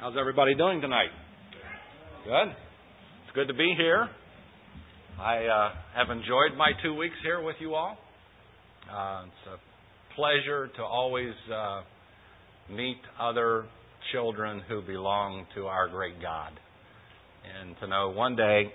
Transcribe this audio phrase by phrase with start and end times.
[0.00, 1.10] How's everybody doing tonight?
[2.24, 2.50] Good.
[2.50, 4.08] It's good to be here.
[5.20, 7.98] I uh, have enjoyed my two weeks here with you all.
[8.88, 11.80] Uh, it's a pleasure to always uh,
[12.70, 13.64] meet other
[14.12, 16.52] children who belong to our great God,
[17.60, 18.72] and to know one day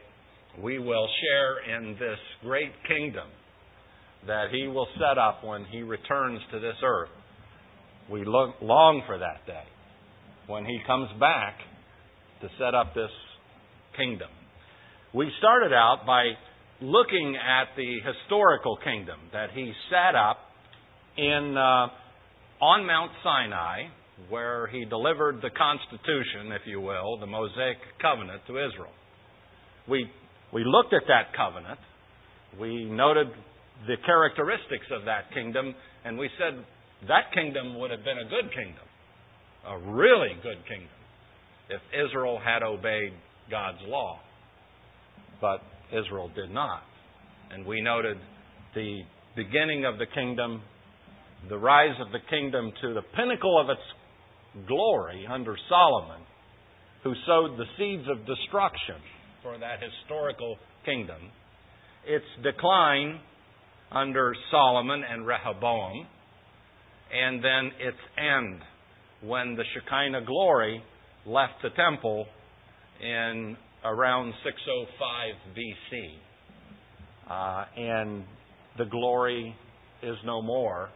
[0.61, 3.29] we will share in this great kingdom
[4.27, 7.11] that He will set up when He returns to this earth.
[8.11, 9.63] We long for that day
[10.48, 11.55] when he comes back
[12.42, 13.11] to set up this
[13.96, 14.29] kingdom.
[15.14, 16.32] We started out by
[16.82, 20.37] looking at the historical kingdom that he set up
[21.18, 21.87] in uh,
[22.64, 23.84] on Mount Sinai,
[24.29, 28.92] where he delivered the Constitution, if you will, the Mosaic covenant to Israel.
[29.87, 30.10] We
[30.51, 31.79] we looked at that covenant.
[32.59, 33.28] We noted
[33.88, 35.73] the characteristics of that kingdom,
[36.06, 36.64] and we said
[37.08, 38.86] that kingdom would have been a good kingdom
[39.67, 40.89] a really good kingdom
[41.69, 43.13] if Israel had obeyed
[43.49, 44.19] God's law.
[45.42, 45.61] But
[45.92, 46.83] Israel did not.
[47.52, 48.17] And we noted
[48.75, 49.02] the
[49.36, 50.61] beginning of the kingdom,
[51.50, 56.22] the rise of the kingdom to the pinnacle of its glory under Solomon,
[57.03, 58.95] who sowed the seeds of destruction
[59.42, 61.31] for that historical kingdom,
[62.05, 63.20] its decline
[63.92, 66.08] under Solomon and Rehoboam,
[67.14, 68.61] and then its end
[69.26, 70.84] when the Shekinah glory
[71.26, 72.26] left the temple
[73.02, 76.18] in around 605 BC.
[77.30, 78.24] Uh, and
[78.78, 79.56] the glory
[80.02, 80.90] is no more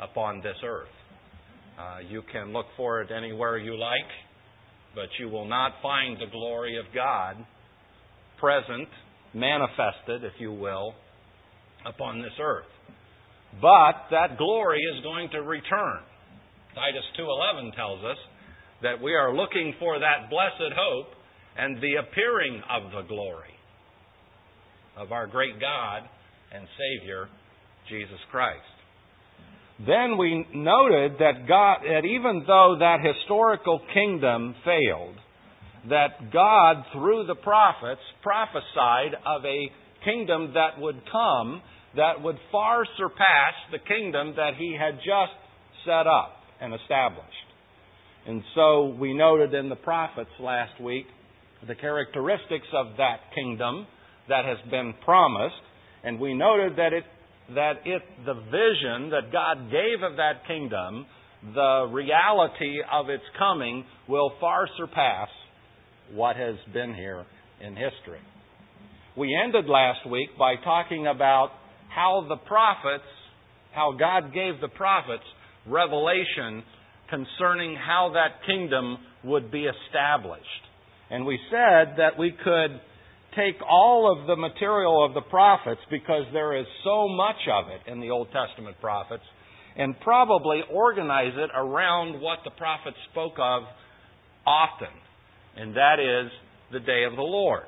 [0.00, 0.88] upon this earth.
[1.78, 4.10] Uh, you can look for it anywhere you like,
[4.94, 7.36] but you will not find the glory of God
[8.38, 8.88] present,
[9.34, 10.94] manifested, if you will,
[11.86, 12.64] upon this earth.
[13.60, 16.00] But that glory is going to return.
[16.74, 18.18] Titus 2:11 tells us
[18.82, 21.14] that we are looking for that blessed hope
[21.56, 23.54] and the appearing of the glory
[24.96, 26.08] of our great God
[26.52, 27.28] and Savior
[27.88, 28.62] Jesus Christ.
[29.80, 35.16] Then we noted that God that even though that historical kingdom failed,
[35.88, 39.72] that God through the prophets prophesied of a
[40.04, 41.62] kingdom that would come
[41.96, 45.34] that would far surpass the kingdom that he had just
[45.84, 47.28] set up and established.
[48.26, 51.06] And so we noted in the prophets last week
[51.66, 53.86] the characteristics of that kingdom
[54.28, 55.60] that has been promised,
[56.04, 57.04] and we noted that it
[57.54, 61.06] that it the vision that God gave of that kingdom,
[61.54, 65.28] the reality of its coming will far surpass
[66.12, 67.24] what has been here
[67.60, 68.20] in history.
[69.16, 71.50] We ended last week by talking about
[71.88, 73.04] how the prophets,
[73.74, 75.24] how God gave the prophets
[75.66, 76.62] revelation
[77.08, 80.44] concerning how that kingdom would be established.
[81.10, 82.80] And we said that we could
[83.36, 87.90] take all of the material of the prophets, because there is so much of it
[87.90, 89.22] in the Old Testament prophets,
[89.76, 93.62] and probably organize it around what the prophets spoke of
[94.46, 94.88] often,
[95.56, 96.30] and that is
[96.72, 97.64] the day of the Lord.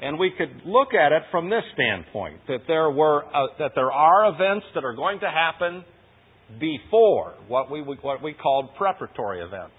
[0.00, 3.92] And we could look at it from this standpoint that there were uh, that there
[3.92, 5.84] are events that are going to happen
[6.58, 9.74] before what we, what we called preparatory events,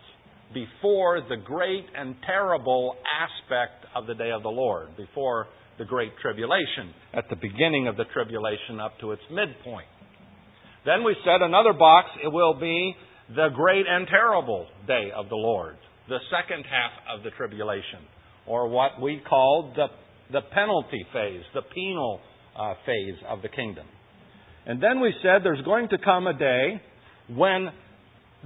[0.53, 5.47] before the great and terrible aspect of the day of the Lord, before
[5.78, 9.88] the great tribulation, at the beginning of the tribulation up to its midpoint.
[10.85, 12.95] Then we said another box, it will be
[13.35, 15.78] the great and terrible day of the Lord,
[16.09, 18.05] the second half of the tribulation,
[18.45, 19.88] or what we called the,
[20.31, 22.19] the penalty phase, the penal
[22.59, 23.88] uh, phase of the kingdom.
[24.66, 26.81] And then we said there's going to come a day
[27.29, 27.69] when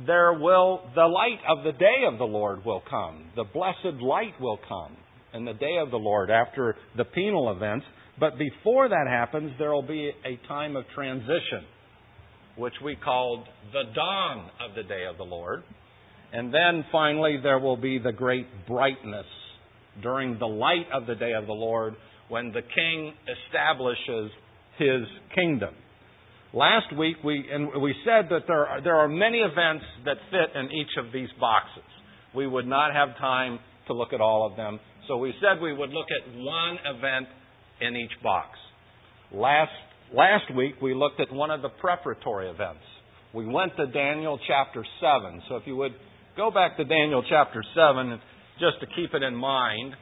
[0.05, 3.25] there will the light of the day of the Lord will come.
[3.35, 4.95] The blessed light will come
[5.33, 7.85] in the day of the Lord after the penal events.
[8.19, 11.65] But before that happens, there will be a time of transition,
[12.57, 15.63] which we called the dawn of the day of the Lord.
[16.33, 19.25] And then finally, there will be the great brightness
[20.01, 21.95] during the light of the day of the Lord
[22.29, 23.13] when the king
[23.47, 24.31] establishes
[24.77, 25.01] his
[25.33, 25.73] kingdom.
[26.53, 30.59] Last week we and we said that there are, there are many events that fit
[30.59, 31.83] in each of these boxes.
[32.33, 35.73] We would not have time to look at all of them, so we said we
[35.73, 37.27] would look at one event
[37.81, 38.49] in each box.
[39.33, 39.71] Last
[40.13, 42.83] last week we looked at one of the preparatory events.
[43.33, 45.41] We went to Daniel chapter 7.
[45.49, 45.93] So if you would
[46.37, 48.19] go back to Daniel chapter 7
[48.59, 49.93] just to keep it in mind,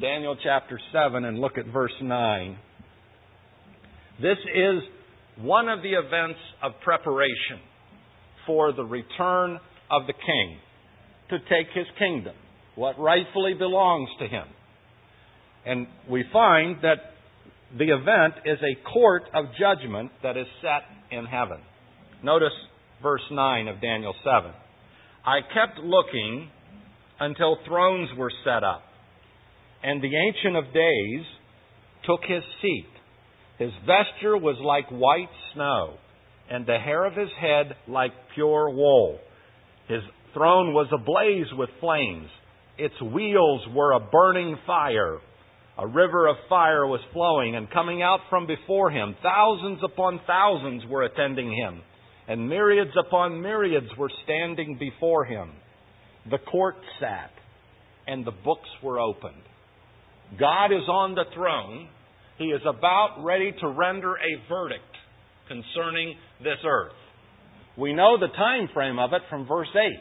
[0.00, 2.56] Daniel chapter 7 and look at verse 9.
[4.20, 4.82] This is
[5.38, 7.60] one of the events of preparation
[8.46, 9.58] for the return
[9.90, 10.58] of the king
[11.30, 12.34] to take his kingdom,
[12.74, 14.44] what rightfully belongs to him.
[15.64, 17.14] And we find that
[17.78, 20.82] the event is a court of judgment that is set
[21.16, 21.58] in heaven.
[22.22, 22.52] Notice
[23.02, 24.52] verse 9 of Daniel 7.
[25.24, 26.50] I kept looking
[27.20, 28.82] until thrones were set up,
[29.82, 31.24] and the Ancient of Days
[32.04, 32.91] took his seat.
[33.62, 35.94] His vesture was like white snow,
[36.50, 39.20] and the hair of his head like pure wool.
[39.86, 40.02] His
[40.34, 42.28] throne was ablaze with flames.
[42.76, 45.18] Its wheels were a burning fire.
[45.78, 50.82] A river of fire was flowing, and coming out from before him, thousands upon thousands
[50.90, 51.82] were attending him,
[52.26, 55.52] and myriads upon myriads were standing before him.
[56.28, 57.30] The court sat,
[58.08, 59.42] and the books were opened.
[60.40, 61.88] God is on the throne.
[62.42, 64.82] He is about ready to render a verdict
[65.46, 66.92] concerning this earth.
[67.78, 69.92] We know the time frame of it from verse 8.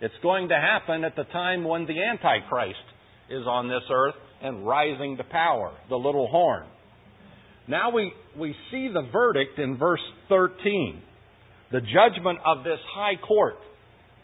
[0.00, 2.82] It's going to happen at the time when the Antichrist
[3.30, 6.66] is on this earth and rising to power, the little horn.
[7.68, 11.00] Now we, we see the verdict in verse 13.
[11.70, 13.54] The judgment of this high court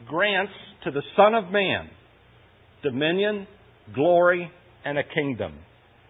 [0.08, 0.52] grants
[0.82, 1.88] to the Son of Man
[2.82, 3.46] dominion,
[3.94, 4.50] glory,
[4.84, 5.54] and a kingdom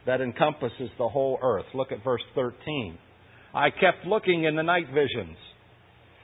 [0.07, 1.67] that encompasses the whole earth.
[1.75, 2.99] Look at verse 13.
[3.55, 5.37] I kept looking in the night visions,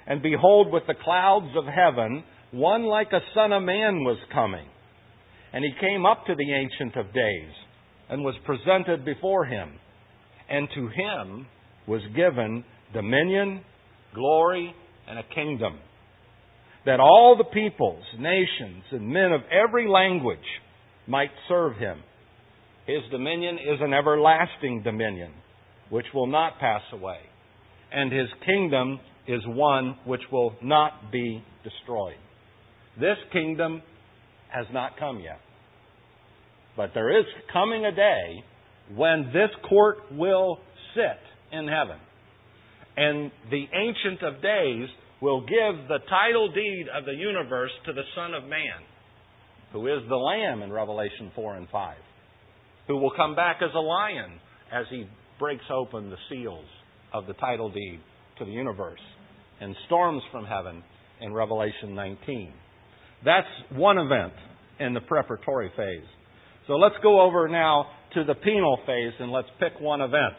[0.07, 4.67] and behold, with the clouds of heaven, one like a son of man was coming.
[5.53, 7.53] And he came up to the Ancient of Days
[8.09, 9.71] and was presented before him.
[10.49, 11.47] And to him
[11.87, 13.63] was given dominion,
[14.15, 14.75] glory,
[15.09, 15.79] and a kingdom,
[16.87, 20.39] that all the peoples, nations, and men of every language
[21.07, 21.99] might serve him.
[22.91, 25.31] His dominion is an everlasting dominion,
[25.91, 27.19] which will not pass away,
[27.93, 28.99] and his kingdom
[29.29, 32.17] is one which will not be destroyed.
[32.99, 33.83] This kingdom
[34.49, 35.39] has not come yet.
[36.77, 38.43] But there is coming a day
[38.97, 40.59] when this court will
[40.95, 41.99] sit in heaven.
[42.97, 44.89] And the Ancient of Days
[45.23, 48.83] will give the title deed of the universe to the Son of Man,
[49.73, 51.97] who is the Lamb in Revelation 4 and 5,
[52.91, 54.33] who will come back as a lion
[54.73, 55.07] as he
[55.39, 56.65] breaks open the seals
[57.15, 58.01] of the title deed
[58.37, 58.99] to the universe
[59.61, 60.83] and storms from heaven
[61.21, 62.53] in Revelation 19.
[63.25, 64.33] That's one event
[64.81, 66.09] in the preparatory phase.
[66.67, 70.35] So let's go over now to the penal phase and let's pick one event.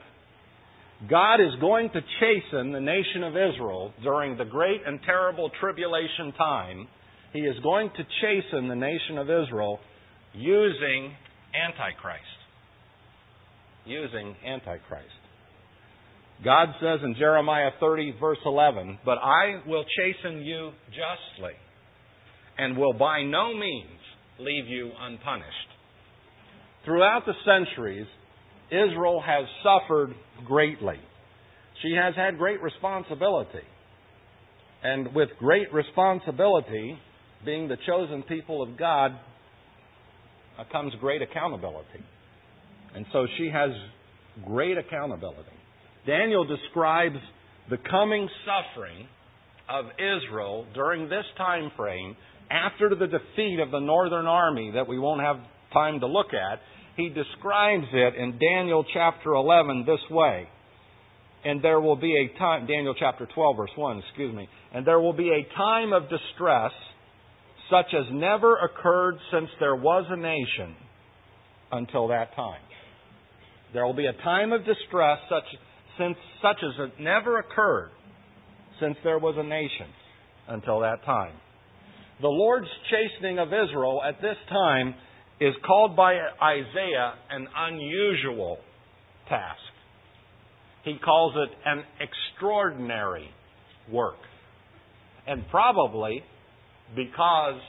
[1.09, 6.33] God is going to chasten the nation of Israel during the great and terrible tribulation
[6.38, 6.89] time.
[7.31, 9.80] He is going to chasten the nation of Israel
[10.33, 11.13] using
[11.56, 12.41] Antichrist.
[13.86, 15.07] Using Antichrist.
[16.44, 21.54] God says in Jeremiah 30, verse 11, But I will chasten you justly
[22.57, 24.00] and will by no means
[24.39, 25.48] leave you unpunished.
[26.83, 28.07] Throughout the centuries,
[28.72, 31.00] Israel has suffered greatly.
[31.83, 33.66] She has had great responsibility.
[34.83, 36.98] And with great responsibility,
[37.45, 39.12] being the chosen people of God,
[40.57, 42.04] uh, comes great accountability.
[42.96, 43.72] And so she has
[44.46, 45.50] great accountability.
[46.06, 47.18] Daniel describes
[47.70, 49.08] the coming suffering
[49.70, 52.16] of Israel during this time frame
[52.50, 55.38] after the defeat of the northern army that we won't have
[55.71, 56.60] time to look at,
[56.98, 60.48] he describes it in Daniel chapter 11 this way.
[61.45, 64.48] And there will be a time, Daniel chapter 12, verse 1, excuse me.
[64.74, 66.71] And there will be a time of distress
[67.69, 70.76] such as never occurred since there was a nation
[71.71, 72.62] until that time.
[73.73, 75.44] There will be a time of distress such,
[75.97, 77.92] since, such as it never occurred
[78.80, 79.87] since there was a nation
[80.47, 81.33] until that time.
[82.21, 84.95] The Lord's chastening of Israel at this time
[85.40, 88.57] is called by Isaiah an unusual
[89.30, 89.59] task.
[90.83, 93.30] He calls it an extraordinary
[93.92, 94.18] work.
[95.28, 96.23] And probably
[96.95, 97.59] because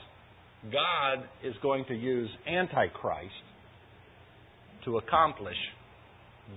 [0.71, 3.31] God is going to use Antichrist
[4.85, 5.57] to accomplish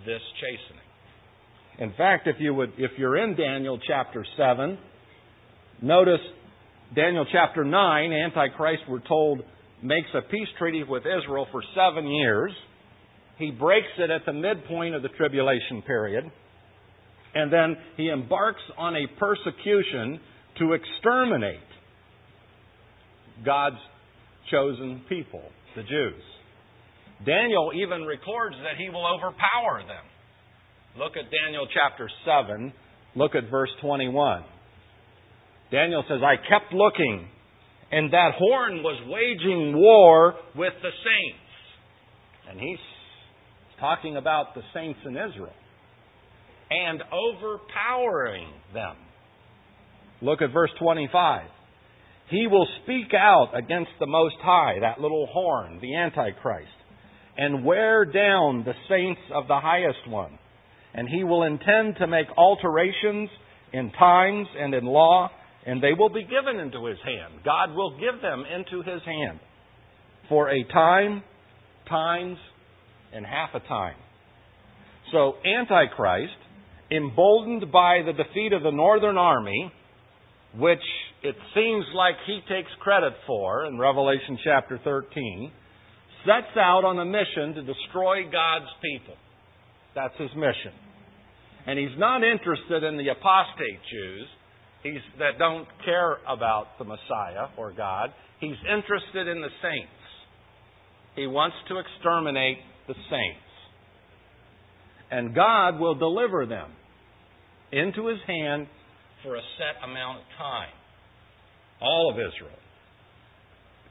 [0.04, 0.86] this chastening.
[1.78, 4.78] In fact, if you would if you're in Daniel chapter 7,
[5.82, 6.20] notice
[6.94, 9.42] Daniel chapter 9, Antichrist, we're told,
[9.82, 12.52] makes a peace treaty with Israel for seven years.
[13.38, 16.24] He breaks it at the midpoint of the tribulation period.
[17.34, 20.20] And then he embarks on a persecution
[20.58, 21.60] to exterminate
[23.44, 23.76] God's
[24.50, 25.42] chosen people,
[25.74, 26.22] the Jews.
[27.24, 30.04] Daniel even records that he will overpower them.
[30.98, 32.72] Look at Daniel chapter 7.
[33.14, 34.44] Look at verse 21.
[35.70, 37.28] Daniel says, I kept looking,
[37.90, 42.50] And that horn was waging war with the saints.
[42.50, 42.78] And he's
[43.80, 45.54] talking about the saints in Israel.
[46.70, 48.96] And overpowering them.
[50.20, 51.48] Look at verse 25.
[52.30, 56.70] He will speak out against the Most High, that little horn, the Antichrist,
[57.36, 60.38] and wear down the saints of the highest one.
[60.94, 63.28] And he will intend to make alterations
[63.72, 65.30] in times and in law,
[65.66, 67.44] and they will be given into his hand.
[67.44, 69.40] God will give them into his hand
[70.28, 71.22] for a time,
[71.88, 72.38] times,
[73.12, 73.96] and half a time.
[75.12, 76.32] So, Antichrist,
[76.90, 79.72] emboldened by the defeat of the northern army,
[80.56, 80.78] which
[81.22, 85.52] it seems like he takes credit for in Revelation chapter 13,
[86.26, 89.14] sets out on a mission to destroy God's people.
[89.94, 90.74] That's his mission.
[91.66, 94.28] And he's not interested in the apostate Jews
[94.82, 98.10] he's, that don't care about the Messiah or God.
[98.40, 99.92] He's interested in the saints.
[101.16, 103.46] He wants to exterminate the saints.
[105.10, 106.70] And God will deliver them
[107.72, 108.66] into his hand
[109.22, 110.74] for a set amount of time.
[111.80, 112.58] All of Israel.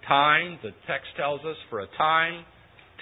[0.08, 2.46] Time, the text tells us, for a time,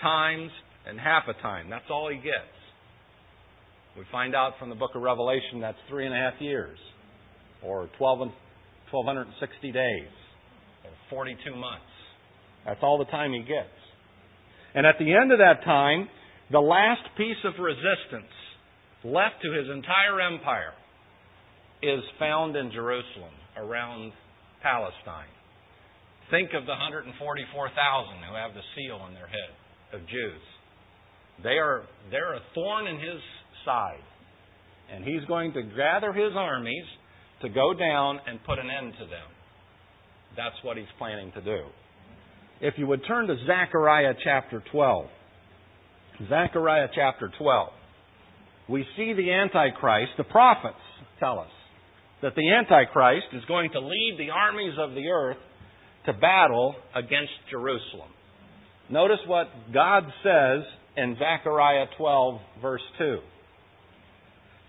[0.02, 0.52] times,
[0.88, 1.70] and half a time.
[1.70, 2.54] That's all he gets.
[3.98, 6.78] We find out from the book of Revelation that's three and a half years,
[7.62, 10.14] or 12, 1,260 days,
[10.84, 11.86] or 42 months.
[12.66, 13.74] That's all the time he gets.
[14.74, 16.08] And at the end of that time,
[16.52, 18.32] the last piece of resistance
[19.04, 20.74] left to his entire empire
[21.82, 24.14] is found in Jerusalem, around
[24.62, 25.34] Palestine.
[26.34, 29.54] Think of the 144,000 who have the seal on their head
[29.94, 30.42] of Jews.
[31.44, 33.22] They are they're a thorn in his
[33.64, 34.02] side.
[34.92, 36.86] And he's going to gather his armies
[37.44, 39.30] to go down and put an end to them.
[40.36, 41.66] That's what he's planning to do.
[42.62, 45.06] If you would turn to Zechariah chapter 12.
[46.30, 47.70] Zechariah chapter 12.
[48.70, 50.82] We see the Antichrist, the prophets
[51.20, 51.52] tell us
[52.24, 55.38] that the Antichrist is going to lead the armies of the earth
[56.06, 58.10] to battle against Jerusalem.
[58.90, 60.64] Notice what God says
[60.98, 63.18] in Zechariah 12, verse 2.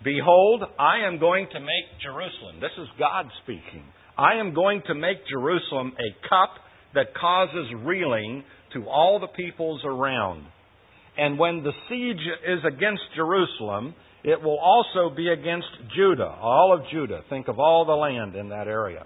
[0.03, 3.83] Behold, I am going to make Jerusalem, this is God speaking,
[4.17, 6.55] I am going to make Jerusalem a cup
[6.93, 10.45] that causes reeling to all the peoples around.
[11.17, 16.89] And when the siege is against Jerusalem, it will also be against Judah, all of
[16.91, 17.21] Judah.
[17.29, 19.05] Think of all the land in that area.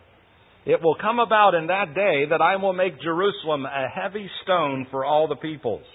[0.65, 4.87] It will come about in that day that I will make Jerusalem a heavy stone
[4.91, 5.85] for all the peoples.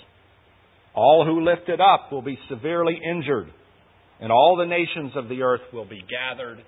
[0.95, 3.51] All who lift it up will be severely injured
[4.21, 6.65] and all the nations of the earth will be gathered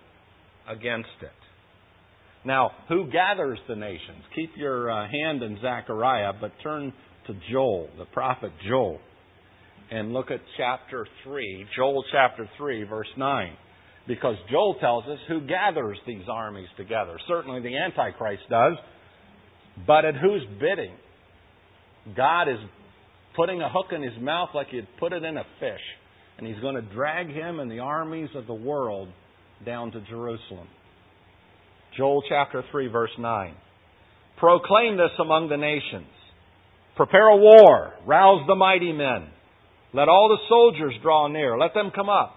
[0.69, 1.31] against it.
[2.45, 4.23] Now, who gathers the nations?
[4.35, 6.93] Keep your uh, hand in Zechariah, but turn
[7.26, 8.99] to Joel, the prophet Joel,
[9.91, 13.57] and look at chapter 3, Joel chapter 3, verse 9.
[14.06, 17.18] Because Joel tells us who gathers these armies together.
[17.26, 18.75] Certainly the Antichrist does,
[19.86, 20.94] but at whose bidding?
[22.16, 22.58] God is
[23.34, 25.80] putting a hook in his mouth like he'd put it in a fish
[26.38, 29.08] and he's going to drag him and the armies of the world
[29.64, 30.68] down to Jerusalem.
[31.96, 33.54] Joel chapter 3, verse 9.
[34.38, 36.12] Proclaim this among the nations.
[36.96, 37.94] Prepare a war.
[38.06, 39.28] Rouse the mighty men.
[39.94, 41.58] Let all the soldiers draw near.
[41.58, 42.36] Let them come up.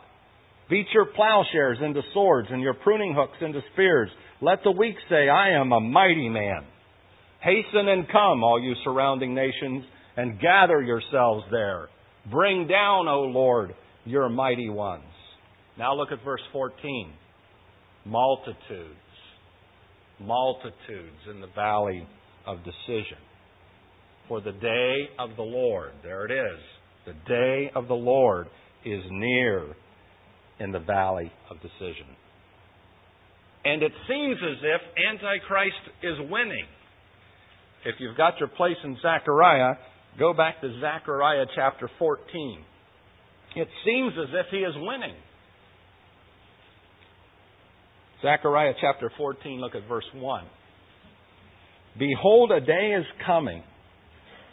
[0.69, 4.09] Beat your plowshares into swords and your pruning hooks into spears.
[4.41, 6.65] Let the weak say, I am a mighty man.
[7.41, 9.83] Hasten and come, all you surrounding nations,
[10.15, 11.87] and gather yourselves there.
[12.29, 13.73] Bring down, O Lord,
[14.05, 15.03] your mighty ones.
[15.77, 17.13] Now look at verse 14.
[18.05, 18.95] Multitudes.
[20.19, 22.05] Multitudes in the valley
[22.45, 23.17] of decision.
[24.27, 26.59] For the day of the Lord, there it is.
[27.07, 28.47] The day of the Lord
[28.85, 29.75] is near
[30.59, 32.07] in the valley of decision.
[33.65, 36.65] And it seems as if Antichrist is winning.
[37.85, 39.75] If you've got your place in Zechariah,
[40.17, 42.65] go back to Zechariah chapter 14
[43.55, 45.15] it seems as if he is winning.
[48.21, 50.45] Zechariah chapter 14, look at verse 1.
[51.97, 53.63] Behold, a day is coming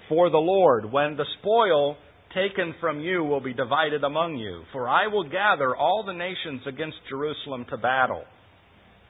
[0.09, 1.97] for the Lord when the spoil
[2.35, 4.63] taken from you will be divided among you.
[4.73, 8.25] For I will gather all the nations against Jerusalem to battle,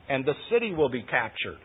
[0.08, 1.58] and the city will be captured,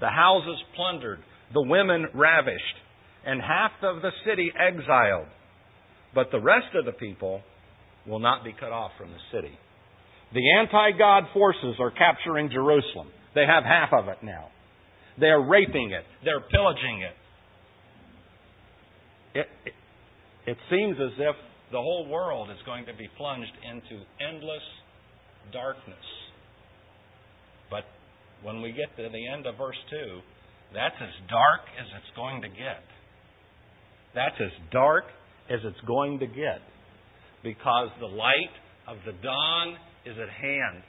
[0.00, 1.20] the houses plundered,
[1.54, 2.78] the women ravished,
[3.24, 5.28] and half of the city exiled
[6.14, 7.40] but the rest of the people
[8.06, 9.56] will not be cut off from the city.
[10.34, 13.08] The anti God forces are capturing Jerusalem.
[13.34, 14.48] They have half of it now.
[15.18, 16.04] They're raping it.
[16.24, 17.16] They're pillaging it.
[19.34, 19.72] It, it,
[20.46, 21.36] it seems as if
[21.70, 24.62] the whole world is going to be plunged into endless
[25.52, 26.06] darkness.
[27.70, 27.84] But
[28.42, 30.20] when we get to the end of verse 2,
[30.74, 32.84] that's as dark as it's going to get.
[34.14, 35.04] That's as dark
[35.48, 36.60] as it's going to get.
[37.42, 38.54] Because the light
[38.86, 40.82] of the dawn is at hand.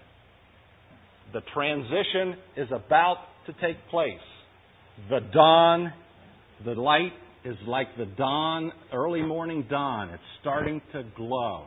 [1.33, 3.17] The transition is about
[3.47, 4.25] to take place.
[5.09, 5.93] The dawn,
[6.65, 7.13] the light
[7.45, 10.09] is like the dawn, early morning dawn.
[10.09, 11.65] It's starting to glow.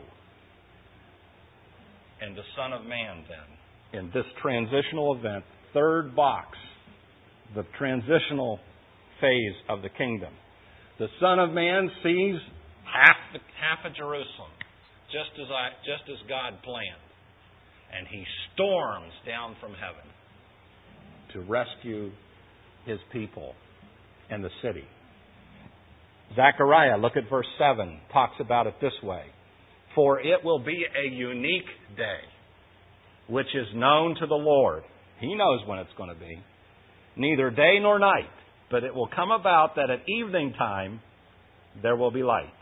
[2.20, 6.56] And the Son of Man, then, in this transitional event, third box,
[7.54, 8.58] the transitional
[9.20, 10.32] phase of the kingdom.
[10.98, 12.36] The Son of Man sees
[12.84, 14.50] half, the, half of Jerusalem,
[15.12, 17.04] just as, I, just as God planned.
[17.92, 20.08] And he storms down from heaven
[21.34, 22.10] to rescue
[22.86, 23.54] his people
[24.30, 24.84] and the city.
[26.34, 29.24] Zechariah, look at verse 7, talks about it this way
[29.94, 32.20] For it will be a unique day,
[33.28, 34.82] which is known to the Lord.
[35.20, 36.42] He knows when it's going to be.
[37.16, 38.28] Neither day nor night,
[38.70, 41.00] but it will come about that at evening time
[41.82, 42.52] there will be light.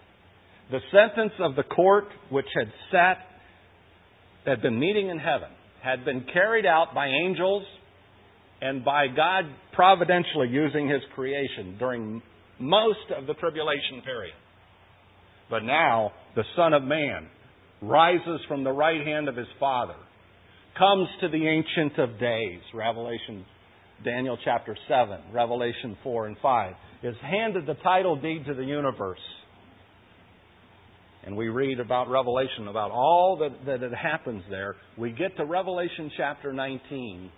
[0.71, 3.19] The sentence of the court which had sat,
[4.47, 5.49] had been meeting in heaven,
[5.83, 7.65] had been carried out by angels
[8.61, 12.23] and by God providentially using His creation during
[12.59, 14.35] most of the tribulation period.
[15.51, 17.29] But now the Son of Man
[17.83, 19.95] rises from the right hand of His Father,
[20.79, 23.45] comes to the Ancient of Days, Revelation,
[24.05, 29.19] Daniel chapter 7, Revelation 4 and 5, is handed the title deed to the universe.
[31.25, 34.77] And we read about Revelation, about all that, that happens there.
[34.99, 37.31] We get to Revelation chapter 19,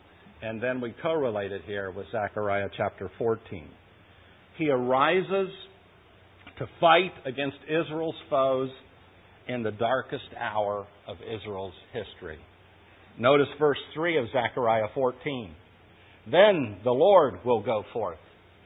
[0.42, 3.68] and then we correlate it here with Zechariah chapter 14.
[4.58, 5.50] He arises
[6.58, 8.70] to fight against Israel's foes
[9.48, 12.38] in the darkest hour of Israel's history.
[13.18, 15.54] Notice verse 3 of Zechariah 14.
[16.30, 18.18] Then the Lord will go forth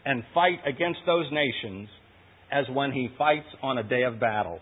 [0.04, 1.88] and fight against those nations
[2.50, 4.60] as when he fights on a day of battle.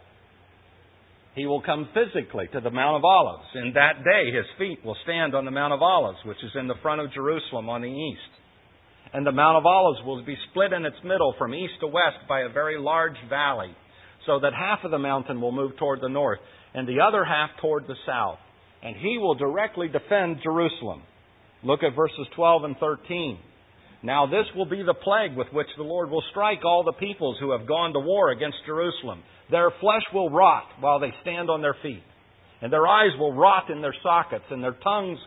[1.34, 3.46] He will come physically to the Mount of Olives.
[3.54, 6.66] In that day, his feet will stand on the Mount of Olives, which is in
[6.66, 8.37] the front of Jerusalem on the east.
[9.12, 12.18] And the Mount of Olives will be split in its middle from east to west
[12.28, 13.74] by a very large valley,
[14.26, 16.40] so that half of the mountain will move toward the north,
[16.74, 18.38] and the other half toward the south.
[18.82, 21.02] And he will directly defend Jerusalem.
[21.62, 23.38] Look at verses 12 and 13.
[24.02, 27.36] Now, this will be the plague with which the Lord will strike all the peoples
[27.40, 29.22] who have gone to war against Jerusalem.
[29.50, 32.02] Their flesh will rot while they stand on their feet,
[32.60, 35.18] and their eyes will rot in their sockets, and their tongues,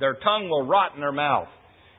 [0.00, 1.48] their tongue will rot in their mouth.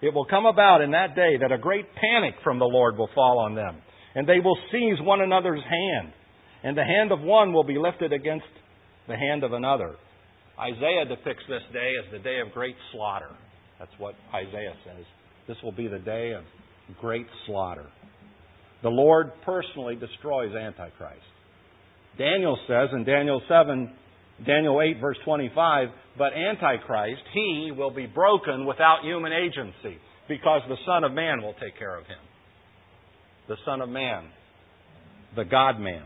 [0.01, 3.09] It will come about in that day that a great panic from the Lord will
[3.13, 3.81] fall on them,
[4.15, 6.13] and they will seize one another's hand,
[6.63, 8.45] and the hand of one will be lifted against
[9.07, 9.95] the hand of another.
[10.59, 13.31] Isaiah depicts this day as the day of great slaughter.
[13.79, 15.05] That's what Isaiah says.
[15.47, 16.43] This will be the day of
[16.99, 17.87] great slaughter.
[18.83, 21.21] The Lord personally destroys Antichrist.
[22.17, 23.91] Daniel says in Daniel 7,
[24.45, 30.77] Daniel 8, verse 25, but Antichrist, he will be broken without human agency because the
[30.85, 32.17] Son of Man will take care of him.
[33.47, 34.29] The Son of Man,
[35.35, 36.03] the God man,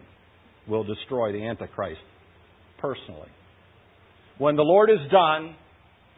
[0.67, 2.02] will destroy the Antichrist
[2.80, 3.30] personally.
[4.38, 5.56] When the Lord is done,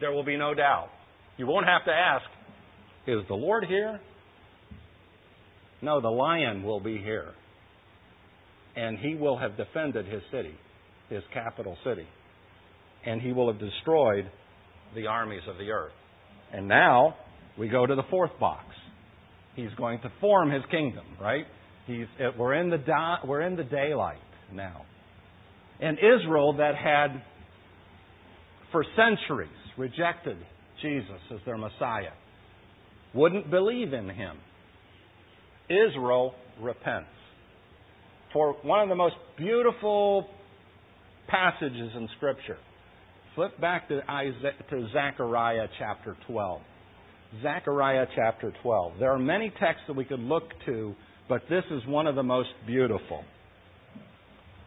[0.00, 0.88] there will be no doubt.
[1.36, 2.24] You won't have to ask,
[3.06, 4.00] is the Lord here?
[5.80, 7.32] No, the lion will be here.
[8.76, 10.54] And he will have defended his city,
[11.08, 12.06] his capital city
[13.04, 14.30] and he will have destroyed
[14.94, 15.92] the armies of the earth.
[16.52, 17.16] And now
[17.58, 18.64] we go to the fourth box.
[19.54, 21.44] He's going to form his kingdom, right?
[21.86, 22.78] He's, uh, we're, in the
[23.26, 24.18] we're in the daylight
[24.52, 24.82] now.
[25.80, 27.22] And Israel, that had
[28.72, 30.36] for centuries rejected
[30.82, 32.12] Jesus as their Messiah,
[33.14, 34.36] wouldn't believe in him.
[35.68, 37.08] Israel repents.
[38.32, 40.28] For one of the most beautiful
[41.28, 42.58] passages in Scripture
[43.38, 46.60] Flip back to, Isaiah, to Zechariah chapter 12.
[47.40, 48.94] Zechariah chapter 12.
[48.98, 50.92] There are many texts that we could look to,
[51.28, 53.22] but this is one of the most beautiful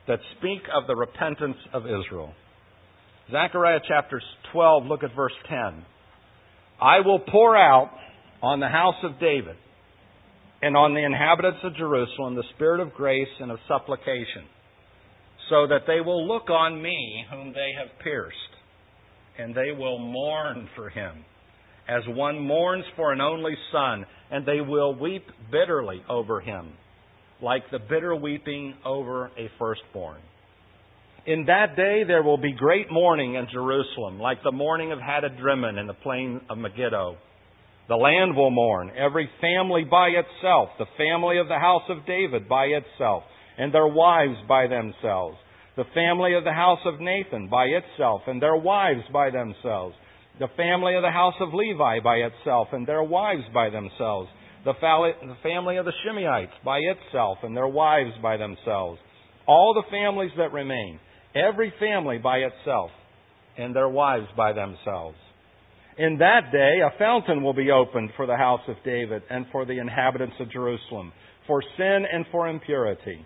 [0.07, 2.31] that speak of the repentance of Israel.
[3.29, 4.21] Zechariah chapter
[4.53, 5.83] 12, look at verse 10.
[6.81, 7.91] I will pour out
[8.41, 9.57] on the house of David
[10.61, 14.45] and on the inhabitants of Jerusalem the spirit of grace and of supplication,
[15.51, 18.35] so that they will look on me whom they have pierced
[19.37, 21.23] and they will mourn for him
[21.87, 26.71] as one mourns for an only son, and they will weep bitterly over him,
[27.41, 30.21] like the bitter weeping over a firstborn.
[31.25, 35.77] In that day there will be great mourning in Jerusalem, like the mourning of Hadad-rimmon
[35.77, 37.17] in the plain of Megiddo.
[37.89, 42.47] The land will mourn, every family by itself, the family of the house of David
[42.47, 43.23] by itself,
[43.57, 45.37] and their wives by themselves,
[45.77, 49.95] the family of the house of Nathan by itself, and their wives by themselves,
[50.39, 54.29] the family of the house of Levi by itself, and their wives by themselves,
[54.63, 54.73] the
[55.43, 58.99] family of the Shimeites by itself, and their wives by themselves,
[59.47, 60.99] all the families that remain.
[61.33, 62.91] Every family by itself,
[63.57, 65.17] and their wives by themselves.
[65.97, 69.65] In that day, a fountain will be opened for the house of David and for
[69.65, 71.13] the inhabitants of Jerusalem,
[71.47, 73.25] for sin and for impurity.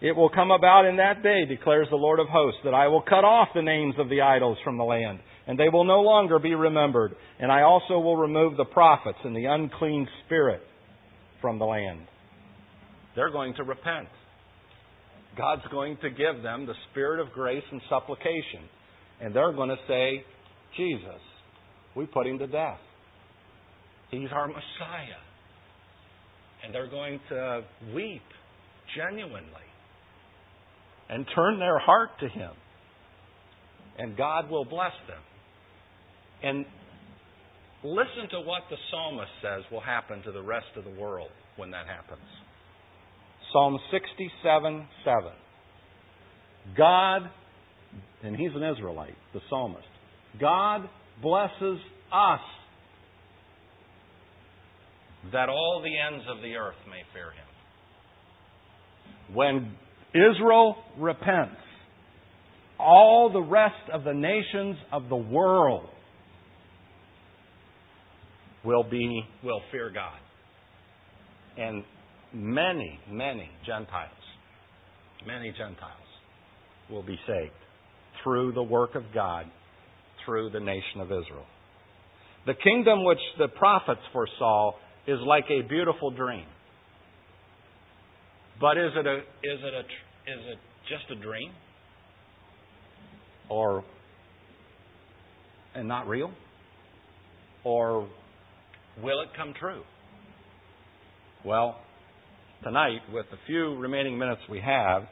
[0.00, 3.00] It will come about in that day, declares the Lord of hosts, that I will
[3.00, 6.38] cut off the names of the idols from the land, and they will no longer
[6.38, 7.16] be remembered.
[7.40, 10.60] And I also will remove the prophets and the unclean spirit
[11.40, 12.00] from the land.
[13.14, 14.08] They're going to repent.
[15.36, 18.68] God's going to give them the spirit of grace and supplication.
[19.20, 20.24] And they're going to say,
[20.76, 21.20] Jesus,
[21.94, 22.78] we put him to death.
[24.10, 25.20] He's our Messiah.
[26.64, 27.62] And they're going to
[27.94, 28.22] weep
[28.96, 29.65] genuinely
[31.08, 32.52] and turn their heart to him.
[33.98, 35.22] And God will bless them.
[36.42, 36.66] And
[37.82, 41.70] listen to what the psalmist says will happen to the rest of the world when
[41.70, 42.26] that happens.
[43.52, 45.22] Psalm 67 7.
[46.76, 47.22] God,
[48.22, 49.86] and he's an Israelite, the psalmist,
[50.40, 50.88] God
[51.22, 51.78] blesses
[52.12, 52.40] us
[55.32, 57.46] that all the ends of the earth may fear him.
[59.34, 59.74] When
[60.16, 61.56] Israel repents,
[62.78, 65.88] all the rest of the nations of the world
[68.64, 70.18] will be will fear God.
[71.56, 71.84] And
[72.32, 74.10] many, many Gentiles,
[75.26, 75.92] many Gentiles
[76.90, 77.52] will be saved
[78.22, 79.46] through the work of God,
[80.24, 81.46] through the nation of Israel.
[82.46, 84.72] The kingdom which the prophets foresaw
[85.06, 86.46] is like a beautiful dream.
[88.60, 89.82] But is it a is it a
[90.26, 90.58] is it
[90.88, 91.52] just a dream?
[93.48, 93.84] Or
[95.74, 96.30] and not real?
[97.64, 98.08] Or
[99.02, 99.82] will it come true?
[101.44, 101.80] Well,
[102.64, 105.02] tonight, with the few remaining minutes we have,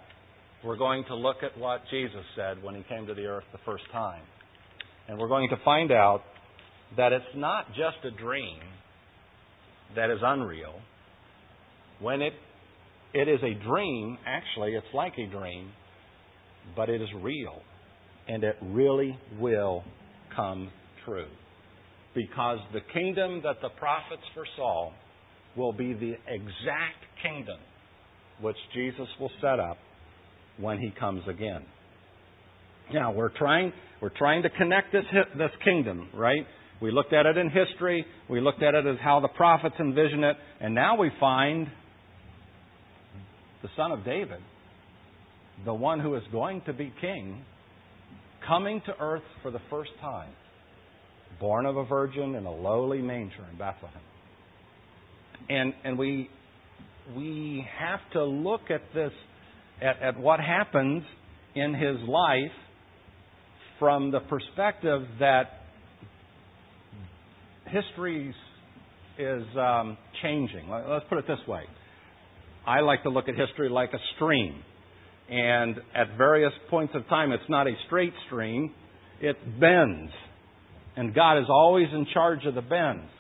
[0.65, 3.59] we're going to look at what Jesus said when he came to the earth the
[3.65, 4.23] first time.
[5.09, 6.23] And we're going to find out
[6.97, 8.61] that it's not just a dream
[9.95, 10.75] that is unreal.
[12.01, 12.33] When it
[13.15, 15.71] it is a dream, actually it's like a dream,
[16.77, 17.63] but it is real.
[18.27, 19.85] And it really will
[20.35, 20.71] come
[21.05, 21.29] true.
[22.15, 24.93] Because the kingdom that the prophets foresaw
[25.57, 27.59] will be the exact kingdom
[28.41, 29.79] which Jesus will set up
[30.59, 31.65] when he comes again.
[32.93, 35.05] Now we're trying we're trying to connect this
[35.37, 36.47] this kingdom, right?
[36.83, 40.25] We looked at it in history, we looked at it as how the prophets envision
[40.25, 41.69] it, and now we find
[43.65, 44.41] the son of David,
[45.65, 47.43] the one who is going to be king,
[48.47, 50.29] coming to earth for the first time,
[51.41, 54.03] born of a virgin in a lowly manger in Bethlehem.
[55.49, 56.29] And and we
[57.17, 59.13] we have to look at this,
[59.81, 61.03] at, at what happens
[61.55, 62.53] in his life
[63.79, 65.45] from the perspective that
[67.69, 68.35] history
[69.19, 70.69] is um, changing.
[70.69, 71.63] Let's put it this way.
[72.67, 74.63] I like to look at history like a stream.
[75.29, 78.73] And at various points of time, it's not a straight stream,
[79.21, 80.13] it bends.
[80.97, 83.11] And God is always in charge of the bends.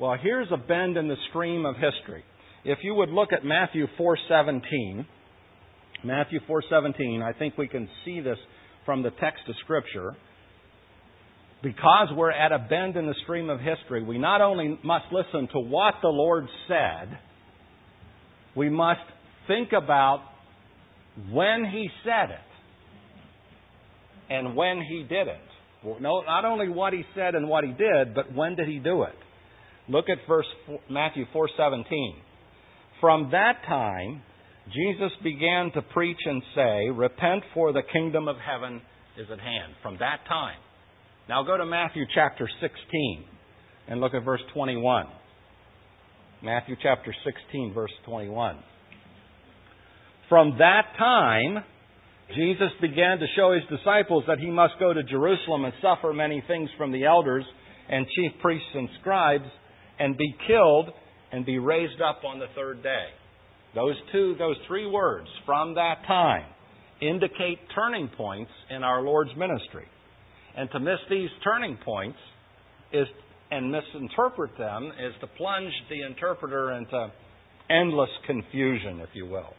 [0.00, 2.24] Well, here's a bend in the stream of history
[2.64, 5.04] if you would look at Matthew 4:17,
[6.02, 8.38] Matthew 4:17, I think we can see this
[8.84, 10.16] from the text of scripture.
[11.62, 15.46] Because we're at a bend in the stream of history, we not only must listen
[15.48, 17.18] to what the Lord said,
[18.56, 19.00] we must
[19.46, 20.22] think about
[21.30, 22.38] when he said it
[24.30, 26.00] and when he did it.
[26.00, 29.14] not only what he said and what he did, but when did he do it?
[29.88, 30.46] Look at verse
[30.88, 32.16] Matthew 4:17.
[33.00, 34.22] From that time,
[34.72, 38.80] Jesus began to preach and say, Repent, for the kingdom of heaven
[39.18, 39.74] is at hand.
[39.82, 40.58] From that time.
[41.28, 43.24] Now go to Matthew chapter 16
[43.88, 45.06] and look at verse 21.
[46.44, 48.58] Matthew chapter 16, verse 21.
[50.28, 51.64] From that time,
[52.36, 56.44] Jesus began to show his disciples that he must go to Jerusalem and suffer many
[56.46, 57.46] things from the elders
[57.88, 59.46] and chief priests and scribes
[59.98, 60.90] and be killed
[61.32, 63.06] and be raised up on the third day.
[63.74, 66.44] Those two, those three words from that time
[67.00, 69.86] indicate turning points in our Lord's ministry.
[70.58, 72.18] And to miss these turning points
[72.92, 73.06] is
[73.50, 77.08] and misinterpret them is to plunge the interpreter into
[77.70, 79.52] endless confusion, if you will.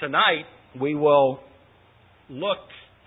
[0.00, 0.44] Tonight,
[0.80, 1.40] we will
[2.28, 2.58] look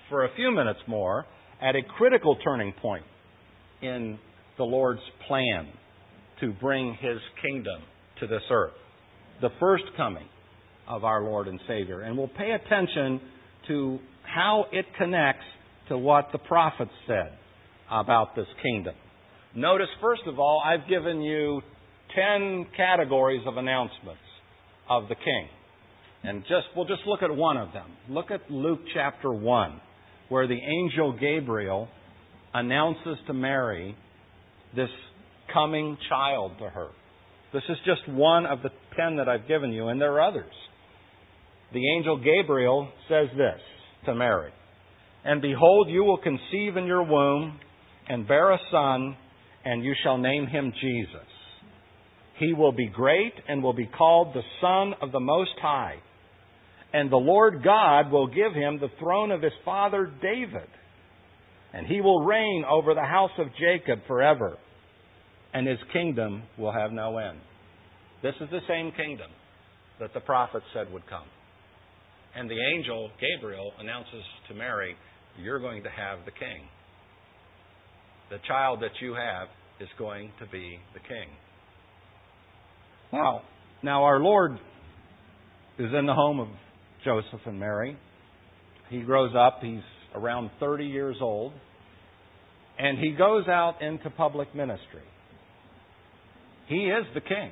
[0.10, 1.26] for a few minutes more
[1.62, 3.06] at a critical turning point
[3.82, 4.20] in
[4.58, 5.68] the Lord's plan
[6.40, 7.82] to bring His kingdom
[8.20, 8.74] to this earth.
[9.42, 10.28] The first coming
[10.88, 12.02] of our Lord and Savior.
[12.02, 13.22] And we'll pay attention
[13.68, 15.46] to how it connects
[15.90, 17.32] to what the prophets said
[17.92, 18.96] about this kingdom.
[19.56, 21.62] Notice, first of all, I've given you
[22.14, 24.20] ten categories of announcements
[24.90, 25.48] of the king.
[26.24, 27.90] And just we'll just look at one of them.
[28.10, 29.82] Look at Luke chapter 1,
[30.30, 31.88] where the angel Gabriel
[32.54, 33.96] announces to Mary
[34.76, 34.90] this
[35.54, 36.90] coming child to her.
[37.54, 40.54] This is just one of the ten that I've given you, and there are others.
[41.74, 43.60] The angel Gabriel says this
[44.06, 44.52] to Mary
[45.24, 47.60] And behold, you will conceive in your womb
[48.08, 49.16] and bear a son,
[49.66, 51.28] and you shall name him Jesus.
[52.40, 55.96] He will be great and will be called the Son of the Most High.
[56.94, 60.68] And the Lord God will give him the throne of his father David.
[61.74, 64.58] And he will reign over the house of Jacob forever.
[65.54, 67.40] And his kingdom will have no end.
[68.22, 69.32] This is the same kingdom
[70.00, 71.28] that the prophet said would come.
[72.36, 74.96] And the angel, Gabriel, announces to Mary,
[75.42, 76.68] You're going to have the king.
[78.30, 79.48] The child that you have
[79.80, 81.30] is going to be the king.
[83.14, 83.42] Now,
[83.84, 84.54] now our Lord
[85.78, 86.48] is in the home of
[87.04, 87.98] Joseph and Mary.
[88.90, 89.82] He grows up, he's
[90.16, 91.54] around 30 years old,
[92.80, 95.04] and he goes out into public ministry.
[96.68, 97.52] He is the king.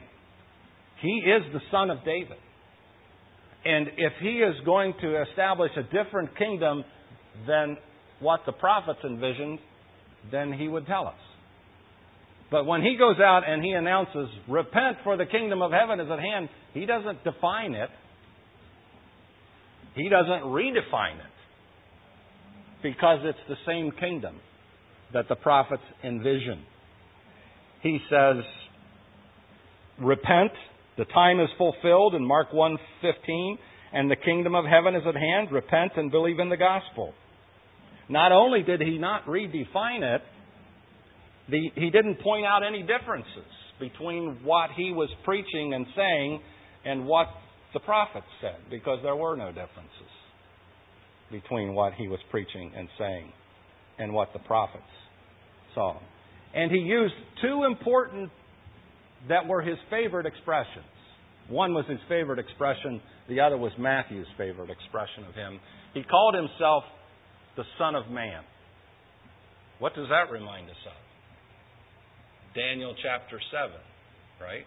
[1.01, 2.37] He is the son of David.
[3.65, 6.83] And if he is going to establish a different kingdom
[7.47, 7.77] than
[8.19, 9.59] what the prophets envisioned,
[10.31, 11.19] then he would tell us.
[12.51, 16.07] But when he goes out and he announces, Repent, for the kingdom of heaven is
[16.11, 17.89] at hand, he doesn't define it.
[19.95, 21.33] He doesn't redefine it.
[22.83, 24.39] Because it's the same kingdom
[25.13, 26.63] that the prophets envision.
[27.81, 28.43] He says,
[29.99, 30.51] Repent,
[30.97, 33.57] the time is fulfilled in Mark 1:15,
[33.93, 35.51] and the kingdom of heaven is at hand.
[35.51, 37.13] Repent and believe in the gospel.
[38.09, 40.21] Not only did he not redefine it,
[41.49, 46.41] the, he didn't point out any differences between what he was preaching and saying
[46.85, 47.27] and what
[47.73, 50.11] the prophets said, because there were no differences
[51.31, 53.31] between what he was preaching and saying
[53.97, 54.83] and what the prophets
[55.73, 55.97] saw.
[56.53, 58.29] And he used two important
[59.27, 60.85] that were his favorite expressions.
[61.49, 65.59] One was his favorite expression, the other was Matthew's favorite expression of him.
[65.93, 66.83] He called himself
[67.55, 68.43] the Son of Man.
[69.79, 70.99] What does that remind us of?
[72.55, 73.71] Daniel chapter 7,
[74.41, 74.65] right?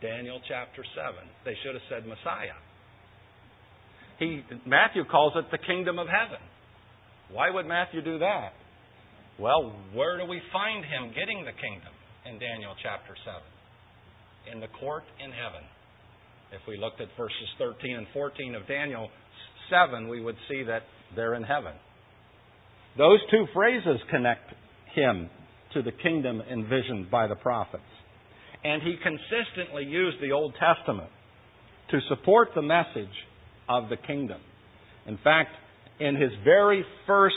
[0.00, 1.14] Daniel chapter 7.
[1.44, 2.56] They should have said Messiah.
[4.18, 6.40] He, Matthew calls it the kingdom of heaven.
[7.32, 8.52] Why would Matthew do that?
[9.38, 11.92] Well, where do we find him getting the kingdom?
[12.26, 13.40] in Daniel chapter 7.
[14.52, 15.64] In the court in heaven.
[16.52, 19.08] If we looked at verses 13 and 14 of Daniel
[19.70, 20.82] 7, we would see that
[21.16, 21.72] they're in heaven.
[22.98, 24.52] Those two phrases connect
[24.94, 25.30] him
[25.74, 27.82] to the kingdom envisioned by the prophets.
[28.64, 31.08] And he consistently used the Old Testament
[31.90, 33.14] to support the message
[33.68, 34.40] of the kingdom.
[35.06, 35.50] In fact,
[35.98, 37.36] in his very first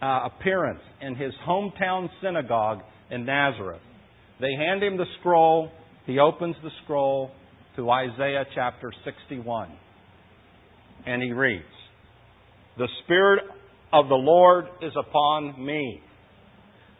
[0.00, 3.80] uh, appearance in his hometown synagogue in Nazareth.
[4.40, 5.70] They hand him the scroll.
[6.06, 7.30] He opens the scroll
[7.76, 9.72] to Isaiah chapter 61.
[11.06, 11.64] And he reads
[12.76, 13.44] The Spirit
[13.92, 16.00] of the Lord is upon me,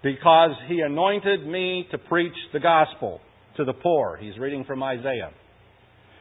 [0.03, 3.21] because he anointed me to preach the gospel
[3.57, 4.19] to the poor.
[4.21, 5.33] He's reading from Isaiah.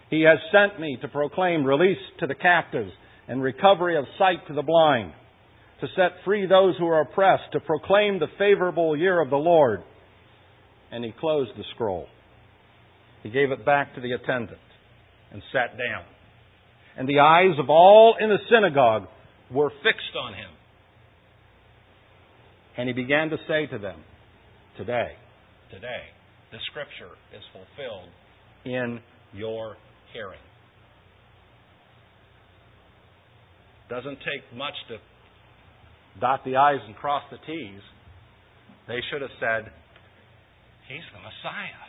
[0.10, 2.92] He has sent me to proclaim release to the captives
[3.28, 5.14] and recovery of sight to the blind
[5.82, 9.82] to set free those who are oppressed, to proclaim the favorable year of the Lord.
[10.92, 12.08] And he closed the scroll.
[13.24, 14.60] He gave it back to the attendant
[15.32, 16.06] and sat down.
[16.98, 19.08] And the eyes of all in the synagogue
[19.52, 20.50] were fixed on him.
[22.78, 24.04] And he began to say to them,
[24.78, 25.14] Today,
[25.72, 26.04] today,
[26.52, 28.10] the scripture is fulfilled
[28.66, 29.00] in
[29.34, 29.76] your
[30.14, 30.40] hearing.
[33.90, 34.98] Doesn't take much to
[36.20, 37.82] dot the I's and cross the T's
[38.88, 39.72] They should have said,
[40.88, 41.84] He's the Messiah.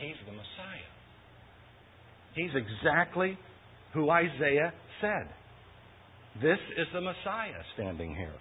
[0.00, 0.95] He's the Messiah.
[2.36, 3.38] He's exactly
[3.94, 5.28] who Isaiah said.
[6.42, 8.34] This is the Messiah standing here.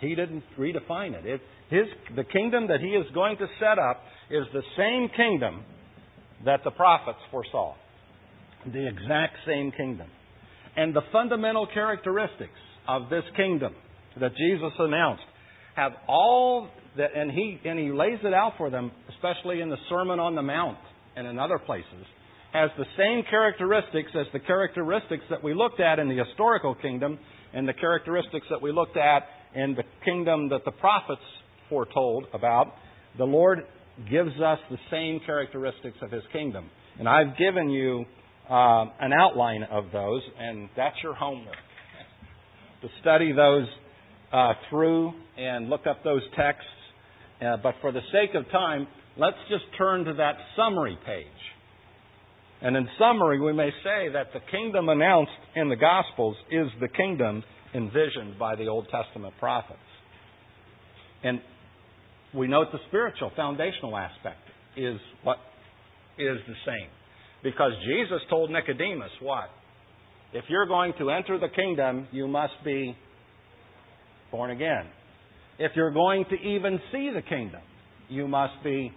[0.00, 1.26] He didn't redefine it.
[1.26, 1.84] it his,
[2.16, 5.62] the kingdom that he is going to set up is the same kingdom
[6.46, 7.74] that the prophets foresaw.
[8.64, 10.08] The exact same kingdom.
[10.76, 13.74] And the fundamental characteristics of this kingdom
[14.18, 15.22] that Jesus announced
[15.76, 19.76] have all that, and he, and he lays it out for them, especially in the
[19.90, 20.78] Sermon on the Mount
[21.16, 22.06] and in other places,
[22.58, 27.18] has the same characteristics as the characteristics that we looked at in the historical kingdom
[27.54, 29.22] and the characteristics that we looked at
[29.54, 31.22] in the kingdom that the prophets
[31.68, 32.74] foretold about.
[33.16, 33.60] The Lord
[34.10, 36.68] gives us the same characteristics of his kingdom.
[36.98, 38.04] And I've given you
[38.50, 41.54] uh, an outline of those, and that's your homework.
[42.82, 43.66] To study those
[44.32, 46.64] uh, through and look up those texts.
[47.40, 51.26] Uh, but for the sake of time, let's just turn to that summary page.
[52.60, 56.88] And in summary, we may say that the kingdom announced in the Gospels is the
[56.88, 57.44] kingdom
[57.74, 59.78] envisioned by the Old Testament prophets.
[61.22, 61.40] And
[62.34, 64.40] we note the spiritual, foundational aspect
[64.76, 65.38] is what
[66.18, 66.88] is the same.
[67.42, 69.50] Because Jesus told Nicodemus what?
[70.32, 72.96] If you're going to enter the kingdom, you must be
[74.30, 74.86] born again.
[75.58, 77.62] If you're going to even see the kingdom,
[78.08, 78.92] you must be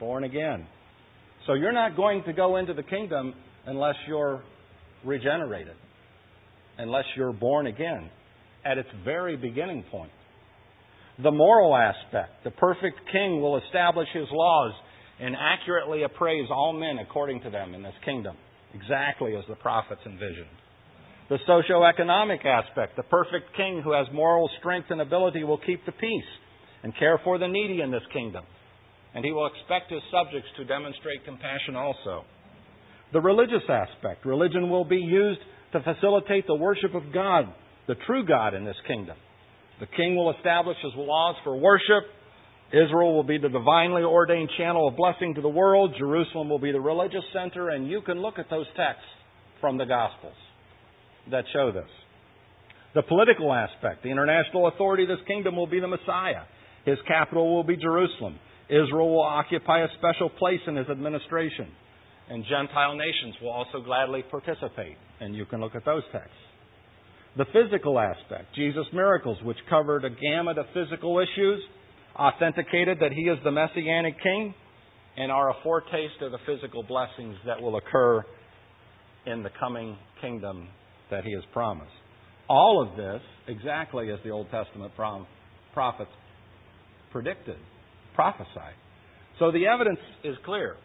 [0.00, 0.66] born again.
[1.46, 3.34] So you're not going to go into the kingdom
[3.66, 4.42] unless you're
[5.04, 5.74] regenerated,
[6.78, 8.10] unless you're born again
[8.64, 10.10] at its very beginning point.
[11.22, 12.44] The moral aspect.
[12.44, 14.72] The perfect king will establish his laws
[15.20, 18.36] and accurately appraise all men according to them in this kingdom,
[18.74, 20.50] exactly as the prophets envisioned.
[21.30, 22.96] The socio-economic aspect.
[22.96, 26.30] The perfect king who has moral strength and ability will keep the peace
[26.82, 28.44] and care for the needy in this kingdom.
[29.16, 32.24] And he will expect his subjects to demonstrate compassion also.
[33.14, 34.26] The religious aspect.
[34.26, 35.40] Religion will be used
[35.72, 37.46] to facilitate the worship of God,
[37.88, 39.16] the true God in this kingdom.
[39.80, 42.04] The king will establish his laws for worship.
[42.72, 45.94] Israel will be the divinely ordained channel of blessing to the world.
[45.98, 47.70] Jerusalem will be the religious center.
[47.70, 49.08] And you can look at those texts
[49.62, 50.36] from the Gospels
[51.30, 51.88] that show this.
[52.94, 54.02] The political aspect.
[54.02, 56.42] The international authority of this kingdom will be the Messiah.
[56.84, 58.38] His capital will be Jerusalem.
[58.68, 61.68] Israel will occupy a special place in his administration.
[62.28, 64.96] And Gentile nations will also gladly participate.
[65.20, 66.32] And you can look at those texts.
[67.36, 71.62] The physical aspect, Jesus' miracles, which covered a gamut of physical issues,
[72.16, 74.54] authenticated that he is the Messianic King,
[75.18, 78.24] and are a foretaste of the physical blessings that will occur
[79.26, 80.68] in the coming kingdom
[81.10, 81.90] that he has promised.
[82.48, 84.92] All of this, exactly as the Old Testament
[85.74, 86.10] prophets
[87.12, 87.56] predicted
[88.16, 88.74] prophesied.
[89.38, 90.76] So the evidence is clear.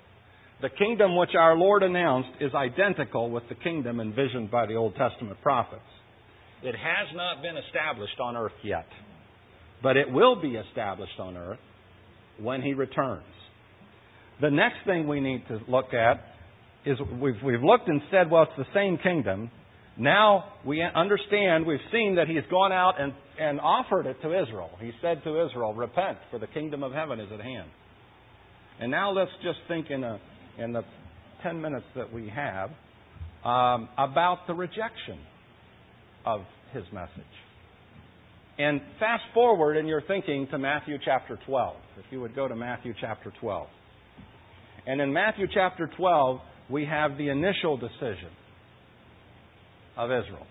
[0.62, 4.94] The kingdom which our Lord announced is identical with the kingdom envisioned by the Old
[4.96, 5.82] Testament prophets.
[6.62, 8.86] It has not been established on earth yet,
[9.82, 11.58] but it will be established on earth
[12.40, 13.24] when He returns.
[14.40, 16.22] The next thing we need to look at
[16.86, 19.50] is we've, we've looked and said, well, it's the same kingdom.
[19.98, 24.72] Now we understand, we've seen that he's gone out and, and offered it to Israel.
[24.80, 27.70] He said to Israel, Repent, for the kingdom of heaven is at hand.
[28.80, 30.20] And now let's just think in, a,
[30.58, 30.84] in the
[31.44, 32.70] 10 minutes that we have
[33.44, 35.20] um, about the rejection
[36.26, 36.42] of
[36.74, 37.12] his message.
[38.58, 41.76] And fast forward in your thinking to Matthew chapter 12.
[41.98, 43.68] If you would go to Matthew chapter 12.
[44.88, 48.30] And in Matthew chapter 12, we have the initial decision
[50.02, 50.48] of Israel,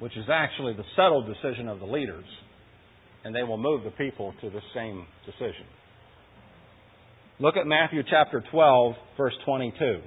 [0.00, 2.24] which is actually the settled decision of the leaders,
[3.24, 5.66] and they will move the people to the same decision.
[7.38, 10.00] Look at Matthew chapter 12, verse 22.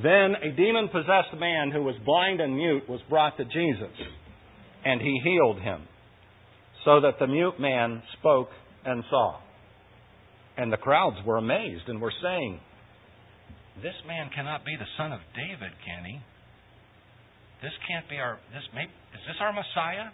[0.00, 3.96] Then a demon possessed man who was blind and mute was brought to Jesus,
[4.84, 5.82] and he healed him,
[6.84, 8.50] so that the mute man spoke
[8.84, 9.40] and saw.
[10.56, 12.60] And the crowds were amazed and were saying,
[13.82, 16.18] this man cannot be the son of David, can he?
[17.62, 20.10] This can't be our this may is this our Messiah?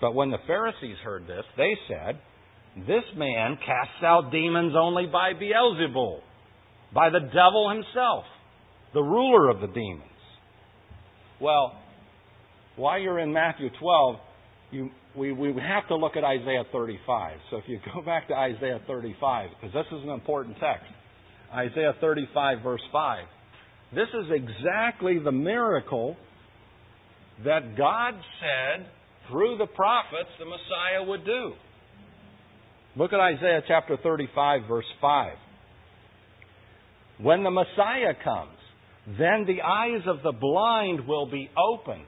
[0.00, 2.18] But when the Pharisees heard this, they said,
[2.86, 6.20] This man casts out demons only by Beelzebul,
[6.94, 8.24] by the devil himself,
[8.92, 10.02] the ruler of the demons.
[11.40, 11.78] Well,
[12.76, 14.16] while you're in Matthew 12,
[14.70, 17.38] you, we, we have to look at Isaiah 35.
[17.50, 20.86] So if you go back to Isaiah 35, because this is an important text,
[21.54, 23.24] Isaiah 35, verse 5.
[23.94, 26.16] This is exactly the miracle
[27.44, 28.86] that God said
[29.30, 31.52] through the prophets the Messiah would do.
[32.96, 35.32] Look at Isaiah chapter 35, verse 5.
[37.20, 38.56] When the Messiah comes,
[39.06, 42.04] then the eyes of the blind will be opened.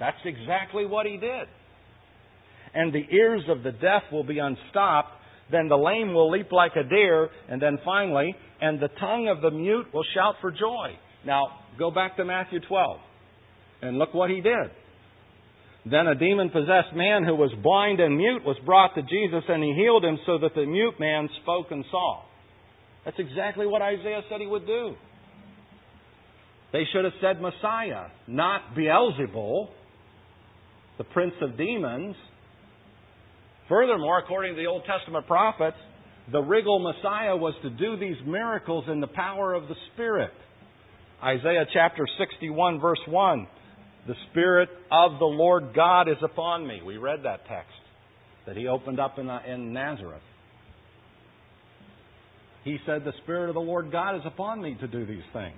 [0.00, 1.48] That's exactly what he did.
[2.74, 5.12] And the ears of the deaf will be unstopped.
[5.50, 7.28] Then the lame will leap like a deer.
[7.48, 10.96] And then finally, and the tongue of the mute will shout for joy.
[11.26, 11.48] Now,
[11.80, 13.00] go back to Matthew 12.
[13.82, 14.70] And look what he did.
[15.84, 19.64] Then a demon possessed man who was blind and mute was brought to Jesus, and
[19.64, 22.22] he healed him so that the mute man spoke and saw.
[23.04, 24.94] That's exactly what Isaiah said he would do.
[26.72, 29.70] They should have said Messiah, not Beelzebul,
[30.98, 32.14] the prince of demons.
[33.68, 35.76] Furthermore, according to the Old Testament prophets,
[36.30, 40.32] the regal Messiah was to do these miracles in the power of the Spirit.
[41.22, 43.46] Isaiah chapter 61, verse 1.
[44.06, 46.80] The Spirit of the Lord God is upon me.
[46.84, 47.72] We read that text
[48.46, 50.22] that he opened up in, uh, in Nazareth.
[52.64, 55.56] He said, The Spirit of the Lord God is upon me to do these things.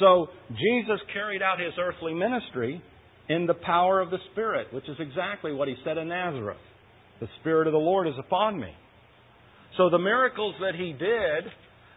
[0.00, 2.82] So Jesus carried out his earthly ministry
[3.28, 6.58] in the power of the Spirit, which is exactly what he said in Nazareth.
[7.20, 8.72] The Spirit of the Lord is upon me.
[9.76, 11.50] So the miracles that he did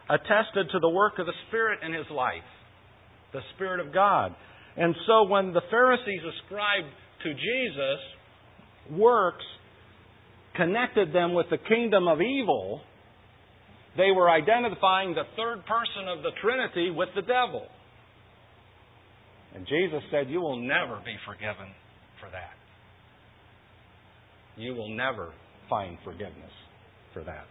[0.08, 2.46] attested to the work of the Spirit in his life,
[3.32, 4.34] the Spirit of God.
[4.76, 6.88] And so when the Pharisees ascribed
[7.24, 9.44] to Jesus works
[10.54, 12.80] connected them with the kingdom of evil,
[13.96, 17.66] they were identifying the third person of the Trinity with the devil.
[19.54, 21.72] And Jesus said, You will never be forgiven
[22.20, 22.56] for that.
[24.56, 25.32] You will never
[25.68, 26.52] find forgiveness
[27.12, 27.46] for that.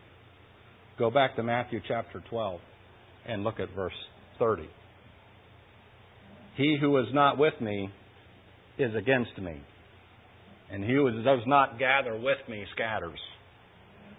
[0.97, 2.61] Go back to Matthew chapter 12
[3.27, 3.93] and look at verse
[4.39, 4.69] 30.
[6.55, 7.89] He who is not with me
[8.77, 9.61] is against me,
[10.71, 13.19] and he who does not gather with me scatters.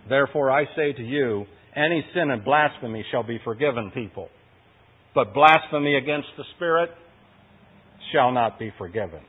[0.06, 4.28] Therefore I say to you, any sin and blasphemy shall be forgiven people,
[5.14, 6.90] but blasphemy against the Spirit
[8.12, 9.20] shall not be forgiven.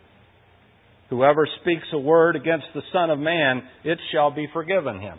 [1.10, 5.18] Whoever speaks a word against the Son of Man, it shall be forgiven him.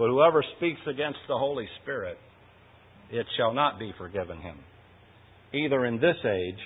[0.00, 2.16] But whoever speaks against the Holy Spirit,
[3.10, 4.56] it shall not be forgiven him,
[5.52, 6.58] either in this age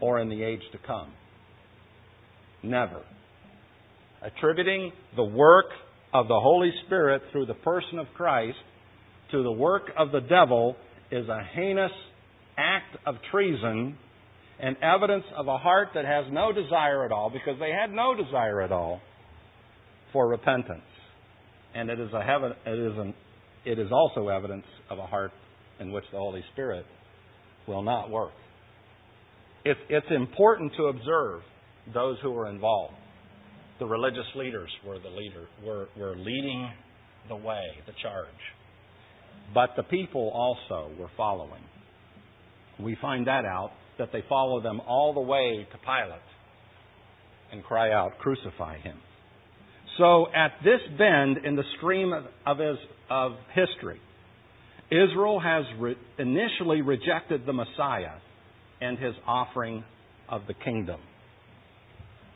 [0.00, 1.12] or in the age to come.
[2.64, 3.02] Never.
[4.22, 5.66] Attributing the work
[6.12, 8.58] of the Holy Spirit through the person of Christ
[9.30, 10.74] to the work of the devil
[11.12, 11.92] is a heinous
[12.56, 13.96] act of treason
[14.58, 18.16] and evidence of a heart that has no desire at all, because they had no
[18.16, 19.00] desire at all
[20.12, 20.82] for repentance.
[21.78, 23.14] And it is, a heaven, it is, an,
[23.64, 25.30] it is also evidence of a heart
[25.78, 26.84] in which the Holy Spirit
[27.68, 28.32] will not work.
[29.64, 31.42] It's, it's important to observe
[31.94, 32.94] those who were involved.
[33.78, 36.68] The religious leaders were the leader, were, were leading
[37.28, 38.26] the way, the charge.
[39.54, 41.62] But the people also were following.
[42.80, 43.70] We find that out
[44.00, 46.22] that they follow them all the way to Pilate
[47.52, 48.98] and cry out, Crucify him.
[49.98, 52.76] So, at this bend in the stream of, of, his,
[53.10, 54.00] of history,
[54.90, 58.18] Israel has re- initially rejected the Messiah
[58.80, 59.84] and his offering
[60.28, 61.00] of the kingdom.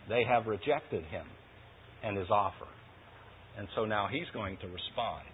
[0.09, 1.25] They have rejected him
[2.03, 2.67] and his offer.
[3.57, 5.25] And so now he's going to respond.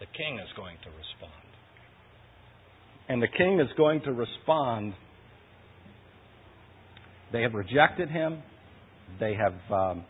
[0.00, 1.32] The king is going to respond.
[3.08, 4.94] And the king is going to respond.
[7.32, 8.42] They have rejected him.
[9.20, 10.04] They have um,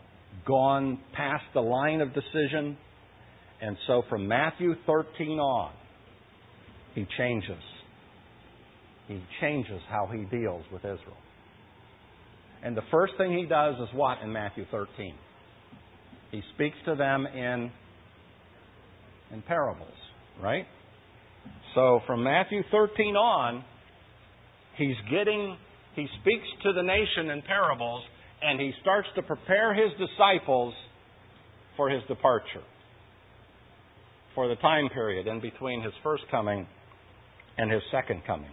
[0.48, 2.76] gone past the line of decision.
[3.60, 5.72] And so from Matthew 13 on,
[6.94, 7.62] he changes.
[9.06, 11.16] He changes how he deals with Israel.
[12.64, 15.14] And the first thing he does is what in Matthew 13?
[16.32, 17.70] He speaks to them in,
[19.32, 19.94] in parables,
[20.42, 20.66] right?
[21.74, 23.64] So from Matthew 13 on,
[24.76, 25.56] he's getting,
[25.94, 28.02] he speaks to the nation in parables,
[28.42, 30.74] and he starts to prepare his disciples
[31.76, 32.64] for his departure,
[34.34, 36.66] for the time period in between his first coming
[37.56, 38.50] and his second coming.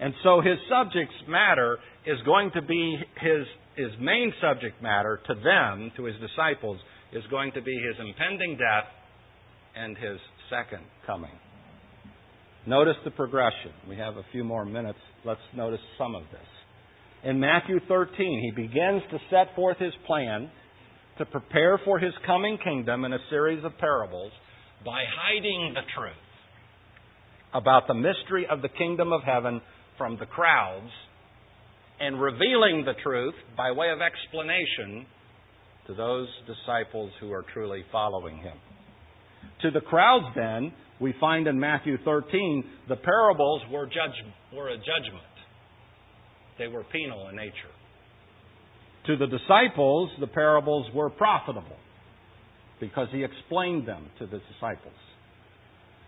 [0.00, 3.46] And so his subject's matter is going to be his,
[3.76, 6.78] his main subject matter to them, to his disciples,
[7.12, 8.90] is going to be his impending death
[9.76, 10.18] and his
[10.50, 11.30] second coming.
[12.66, 13.72] Notice the progression.
[13.88, 14.98] We have a few more minutes.
[15.24, 16.53] Let's notice some of this.
[17.24, 20.50] In Matthew 13, he begins to set forth his plan
[21.16, 24.30] to prepare for his coming kingdom in a series of parables
[24.84, 26.12] by hiding the truth
[27.54, 29.62] about the mystery of the kingdom of heaven
[29.96, 30.90] from the crowds
[31.98, 35.06] and revealing the truth by way of explanation
[35.86, 38.56] to those disciples who are truly following him.
[39.62, 44.76] To the crowds, then, we find in Matthew 13, the parables were, judge, were a
[44.76, 45.33] judgment.
[46.58, 47.72] They were penal in nature.
[49.06, 51.76] To the disciples, the parables were profitable
[52.80, 54.94] because he explained them to the disciples.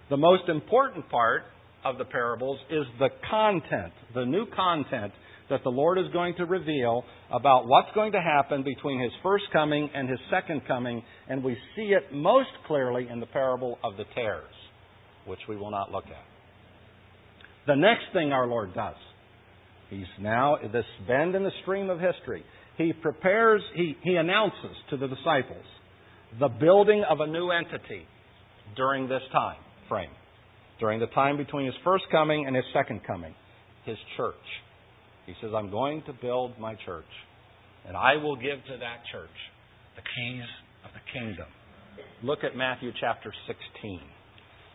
[0.08, 1.42] The most important part
[1.84, 5.12] of the parables is the content, the new content
[5.50, 9.44] that the Lord is going to reveal about what's going to happen between his first
[9.52, 13.96] coming and his second coming, and we see it most clearly in the parable of
[13.96, 14.44] the tares,
[15.26, 16.24] which we will not look at.
[17.66, 18.96] The next thing our Lord does,
[19.90, 22.44] he's now this bend in the stream of history.
[22.76, 25.64] He prepares, he, he announces to the disciples
[26.38, 28.06] the building of a new entity
[28.76, 29.56] during this time
[29.88, 30.10] frame,
[30.80, 33.34] during the time between his first coming and his second coming,
[33.84, 34.34] his church.
[35.26, 37.04] He says, I'm going to build my church,
[37.86, 39.30] and I will give to that church
[39.96, 40.44] the keys
[40.84, 41.46] of the kingdom.
[42.22, 44.00] Look at Matthew chapter 16.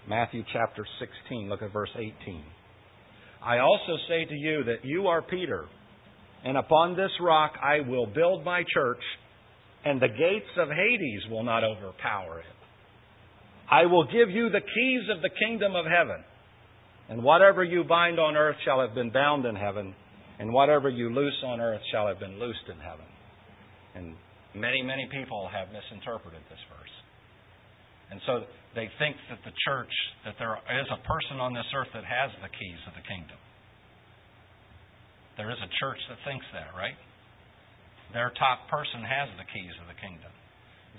[0.10, 2.44] Matthew chapter 16, look at verse 18.
[3.44, 5.66] I also say to you that you are Peter,
[6.44, 9.02] and upon this rock I will build my church,
[9.84, 12.46] and the gates of Hades will not overpower it.
[13.70, 16.24] I will give you the keys of the kingdom of heaven,
[17.10, 19.96] and whatever you bind on earth shall have been bound in heaven
[20.42, 23.06] and whatever you loose on earth shall have been loosed in heaven.
[23.94, 24.16] And
[24.56, 26.96] many, many people have misinterpreted this verse.
[28.12, 28.44] And so
[28.76, 29.92] they think that the church,
[30.28, 33.40] that there is a person on this earth that has the keys of the kingdom.
[35.40, 37.00] There is a church that thinks that, right?
[38.12, 40.32] Their top person has the keys of the kingdom.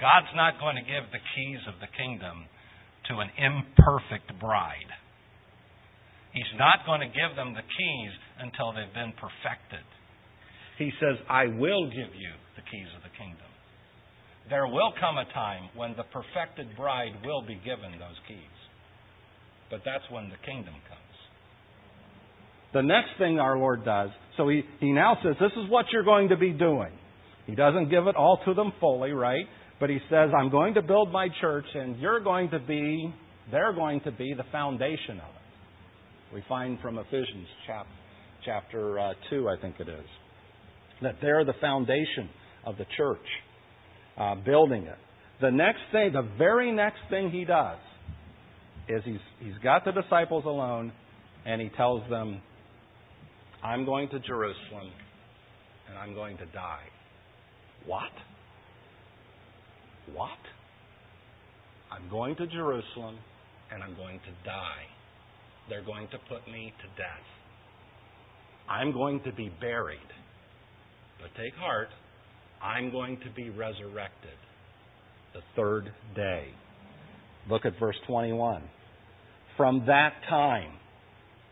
[0.00, 2.48] God's not going to give the keys of the kingdom
[3.12, 4.88] to an imperfect bride.
[6.32, 9.84] He's not going to give them the keys until they've been perfected.
[10.80, 13.51] He says, I will give you the keys of the kingdom.
[14.50, 18.56] There will come a time when the perfected bride will be given those keys.
[19.70, 21.00] But that's when the kingdom comes.
[22.74, 26.04] The next thing our Lord does, so he, he now says, This is what you're
[26.04, 26.92] going to be doing.
[27.46, 29.46] He doesn't give it all to them fully, right?
[29.80, 33.12] But he says, I'm going to build my church, and you're going to be,
[33.50, 36.34] they're going to be the foundation of it.
[36.34, 37.86] We find from Ephesians chap,
[38.44, 40.06] chapter uh, 2, I think it is,
[41.02, 42.30] that they're the foundation
[42.64, 43.18] of the church,
[44.16, 44.98] uh, building it.
[45.40, 47.78] The next thing, the very next thing he does,
[48.88, 50.92] is he's, he's got the disciples alone
[51.44, 52.40] and he tells them,
[53.62, 54.90] I'm going to Jerusalem
[55.88, 56.84] and I'm going to die.
[57.86, 58.10] What?
[60.14, 60.30] What?
[61.90, 63.18] I'm going to Jerusalem
[63.72, 64.86] and I'm going to die.
[65.68, 67.26] They're going to put me to death.
[68.68, 69.98] I'm going to be buried.
[71.20, 71.88] But take heart,
[72.62, 74.38] I'm going to be resurrected
[75.34, 76.46] the third day.
[77.50, 78.62] Look at verse 21.
[79.56, 80.72] From that time,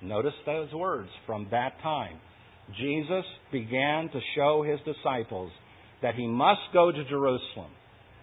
[0.03, 2.19] notice those words, from that time,
[2.79, 5.51] Jesus began to show his disciples
[6.03, 7.73] that he must go to Jerusalem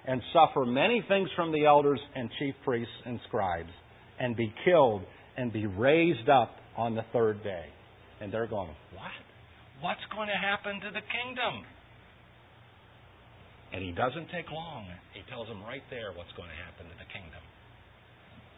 [0.07, 3.69] and suffer many things from the elders and chief priests and scribes
[4.19, 5.01] and be killed
[5.35, 7.65] and be raised up on the third day.
[8.21, 9.11] And they're going, What?
[9.81, 11.65] What's going to happen to the kingdom?
[13.73, 14.85] And he doesn't take long.
[15.13, 17.41] He tells them right there what's going to happen to the kingdom.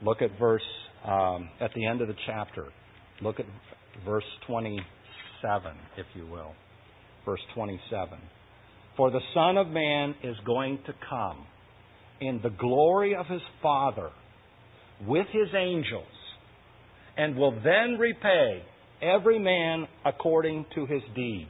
[0.01, 0.62] Look at verse,
[1.05, 2.66] um, at the end of the chapter.
[3.22, 3.45] Look at
[4.05, 6.53] verse 27, if you will.
[7.26, 8.20] Verse 27.
[8.95, 11.45] For the Son of Man is going to come
[12.22, 14.10] in the glory of his Father
[15.07, 16.03] with his angels
[17.18, 18.64] and will then repay
[19.01, 21.49] every man according to his deeds.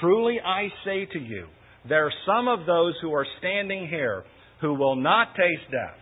[0.00, 1.46] Truly I say to you,
[1.88, 4.24] there are some of those who are standing here
[4.60, 5.98] who will not taste death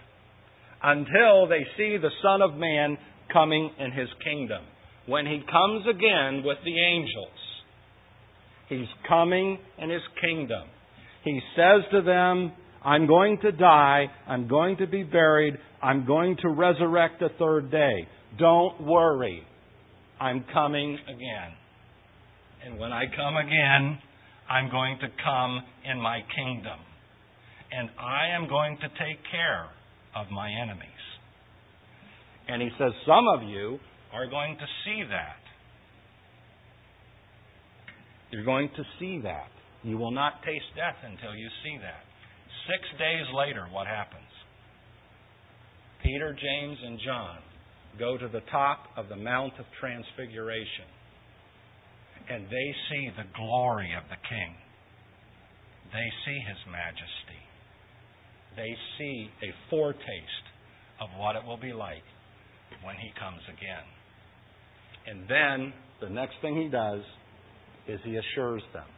[0.83, 2.97] until they see the Son of Man
[3.33, 4.63] coming in his kingdom.
[5.07, 7.39] When he comes again with the angels,
[8.69, 10.69] he's coming in his kingdom.
[11.25, 12.53] He says to them,
[12.85, 17.71] I'm going to die, I'm going to be buried, I'm going to resurrect the third
[17.71, 18.09] day.
[18.39, 19.43] Don't worry.
[20.21, 21.53] I'm coming again.
[22.65, 23.99] And when I come again,
[24.49, 26.79] I'm going to come in my kingdom.
[27.73, 29.67] And I am going to take care
[30.15, 31.05] of my enemies.
[32.49, 33.79] And he says, Some of you
[34.13, 35.43] are going to see that.
[38.31, 39.51] You're going to see that.
[39.83, 42.03] You will not taste death until you see that.
[42.67, 44.27] Six days later, what happens?
[46.03, 47.39] Peter, James, and John
[47.99, 50.91] go to the top of the Mount of Transfiguration.
[52.29, 54.55] And they see the glory of the King.
[55.93, 57.43] They see His majesty.
[58.57, 60.47] They see a foretaste
[61.01, 62.03] of what it will be like
[62.83, 63.87] when He comes again.
[65.07, 67.03] And then the next thing He does
[67.87, 68.89] is He assures them.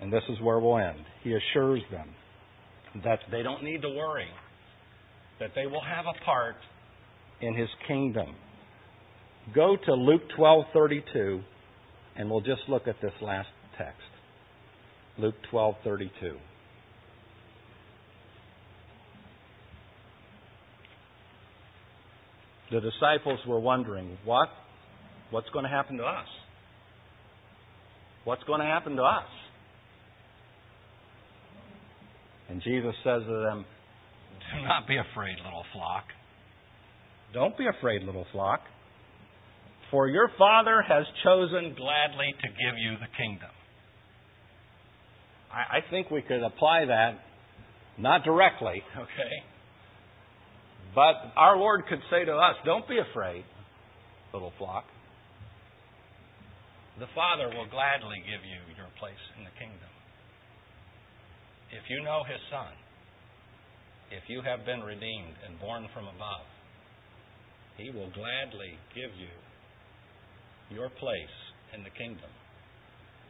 [0.00, 1.04] And this is where we'll end.
[1.22, 2.08] He assures them
[3.04, 4.28] that they don't need to worry,
[5.40, 6.56] that they will have a part
[7.42, 8.34] in His kingdom.
[9.54, 11.42] Go to Luke 12:32
[12.16, 13.48] and we'll just look at this last
[13.78, 14.00] text.
[15.18, 16.36] Luke 12:32.
[22.70, 24.48] The disciples were wondering, what
[25.30, 26.26] what's going to happen to us?
[28.24, 29.28] What's going to happen to us?
[32.48, 33.64] And Jesus says to them,
[34.54, 36.04] Do not be afraid, little flock.
[37.32, 38.60] Don't be afraid, little flock.
[39.90, 43.50] For your Father has chosen gladly to give you the kingdom.
[45.52, 47.20] I, I think we could apply that,
[47.98, 49.36] not directly, okay?
[50.94, 53.44] But our Lord could say to us, Don't be afraid,
[54.32, 54.84] little flock.
[56.98, 59.92] The Father will gladly give you your place in the kingdom.
[61.70, 62.72] If you know His Son,
[64.10, 66.48] if you have been redeemed and born from above,
[67.76, 69.28] He will gladly give you
[70.70, 71.36] your place
[71.74, 72.30] in the kingdom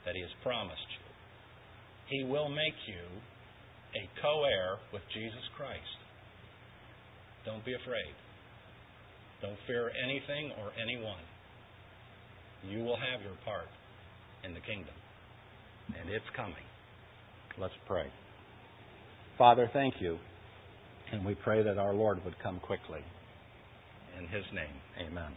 [0.05, 1.05] that He has promised you.
[2.09, 3.05] He will make you
[3.97, 5.99] a co heir with Jesus Christ.
[7.45, 8.14] Don't be afraid.
[9.43, 11.22] Don't fear anything or anyone.
[12.64, 13.68] You will have your part
[14.45, 14.95] in the kingdom,
[16.01, 16.64] and it's coming.
[17.59, 18.07] Let's pray.
[19.39, 20.18] Father, thank you,
[21.12, 23.01] and we pray that our Lord would come quickly.
[24.18, 25.32] In His name, amen.